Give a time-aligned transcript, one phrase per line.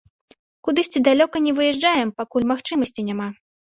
[0.67, 3.29] Кудысьці далёка не выязджаем, пакуль магчымасці няма.